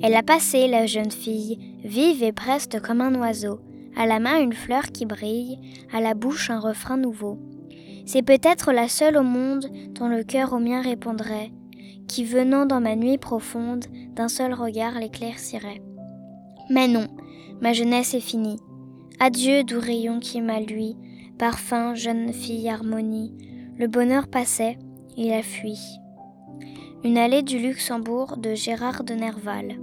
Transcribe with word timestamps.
Elle 0.00 0.14
a 0.14 0.22
passé, 0.22 0.68
la 0.68 0.86
jeune 0.86 1.10
fille, 1.10 1.58
vive 1.84 2.22
et 2.22 2.32
preste 2.32 2.80
comme 2.80 3.00
un 3.00 3.14
oiseau, 3.16 3.58
à 3.96 4.06
la 4.06 4.20
main 4.20 4.40
une 4.40 4.52
fleur 4.52 4.84
qui 4.92 5.06
brille, 5.06 5.58
à 5.92 6.00
la 6.00 6.14
bouche 6.14 6.50
un 6.50 6.60
refrain 6.60 6.96
nouveau. 6.96 7.38
C'est 8.06 8.22
peut-être 8.22 8.72
la 8.72 8.88
seule 8.88 9.16
au 9.16 9.24
monde 9.24 9.66
dont 9.90 10.06
le 10.06 10.22
cœur 10.22 10.52
au 10.52 10.60
mien 10.60 10.80
répondrait, 10.80 11.50
qui 12.06 12.24
venant 12.24 12.64
dans 12.64 12.80
ma 12.80 12.94
nuit 12.94 13.18
profonde, 13.18 13.86
d'un 14.14 14.28
seul 14.28 14.54
regard 14.54 14.98
l'éclaircirait. 14.98 15.82
Mais 16.70 16.86
non, 16.86 17.08
ma 17.60 17.72
jeunesse 17.72 18.14
est 18.14 18.20
finie. 18.20 18.60
Adieu, 19.18 19.64
doux 19.64 19.80
rayon 19.80 20.20
qui 20.20 20.40
m'a 20.40 20.60
lui, 20.60 20.96
parfum, 21.38 21.94
jeune 21.94 22.32
fille, 22.32 22.68
harmonie. 22.68 23.34
Le 23.76 23.88
bonheur 23.88 24.28
passait, 24.28 24.78
il 25.16 25.32
a 25.32 25.42
fui. 25.42 25.76
Une 27.02 27.18
allée 27.18 27.42
du 27.42 27.58
Luxembourg 27.58 28.36
de 28.36 28.54
Gérard 28.54 29.02
de 29.02 29.14
Nerval. 29.14 29.76